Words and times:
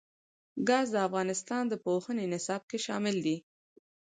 ګاز 0.67 0.87
د 0.93 0.97
افغانستان 1.07 1.63
د 1.67 1.73
پوهنې 1.83 2.25
نصاب 2.33 2.61
کې 2.69 2.77
شامل 2.85 3.15
دي. 3.25 3.37